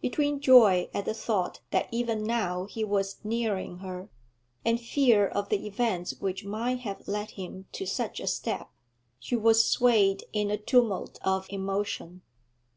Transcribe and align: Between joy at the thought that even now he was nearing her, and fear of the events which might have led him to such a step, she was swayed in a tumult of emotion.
Between 0.00 0.38
joy 0.38 0.88
at 0.94 1.06
the 1.06 1.12
thought 1.12 1.58
that 1.72 1.88
even 1.90 2.22
now 2.22 2.66
he 2.66 2.84
was 2.84 3.16
nearing 3.24 3.78
her, 3.78 4.10
and 4.64 4.80
fear 4.80 5.26
of 5.26 5.48
the 5.48 5.66
events 5.66 6.14
which 6.20 6.44
might 6.44 6.78
have 6.82 7.08
led 7.08 7.32
him 7.32 7.66
to 7.72 7.84
such 7.84 8.20
a 8.20 8.28
step, 8.28 8.70
she 9.18 9.34
was 9.34 9.66
swayed 9.66 10.22
in 10.32 10.52
a 10.52 10.56
tumult 10.56 11.18
of 11.24 11.46
emotion. 11.50 12.22